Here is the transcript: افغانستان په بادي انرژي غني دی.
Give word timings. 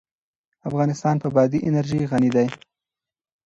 افغانستان 0.69 1.15
په 1.23 1.27
بادي 1.35 1.59
انرژي 1.69 1.99
غني 2.09 2.29
دی. 2.35 2.47